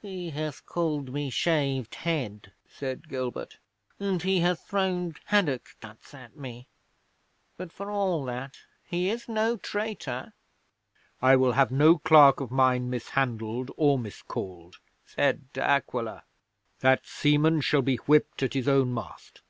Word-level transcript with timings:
'"He 0.00 0.30
hath 0.30 0.64
called 0.64 1.12
me 1.12 1.28
shaved 1.28 1.96
head," 1.96 2.52
said 2.66 3.06
Gilbert, 3.06 3.58
"and 4.00 4.22
he 4.22 4.40
hath 4.40 4.64
thrown 4.66 5.12
haddock 5.26 5.68
guts 5.78 6.14
at 6.14 6.38
me; 6.38 6.68
but 7.58 7.70
for 7.70 7.90
all 7.90 8.24
that, 8.24 8.56
he 8.82 9.10
is 9.10 9.28
no 9.28 9.58
traitor." 9.58 10.32
'"I 11.20 11.36
will 11.36 11.52
have 11.52 11.70
no 11.70 11.98
clerk 11.98 12.40
of 12.40 12.50
mine 12.50 12.88
mishandled 12.88 13.70
or 13.76 13.98
miscalled," 13.98 14.76
said 15.04 15.52
De 15.52 15.60
Aquila. 15.62 16.22
"That 16.80 17.06
seaman 17.06 17.60
shall 17.60 17.82
be 17.82 17.96
whipped 17.96 18.42
at 18.42 18.54
his 18.54 18.66
own 18.66 18.94
mast. 18.94 19.42